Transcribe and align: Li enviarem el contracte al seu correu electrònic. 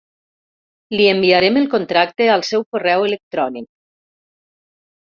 Li 0.95 1.05
enviarem 1.09 1.61
el 1.63 1.69
contracte 1.75 2.31
al 2.37 2.47
seu 2.51 2.67
correu 2.75 3.07
electrònic. 3.13 3.71